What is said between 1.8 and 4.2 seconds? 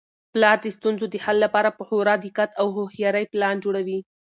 خورا دقت او هوښیارۍ پلان جوړوي.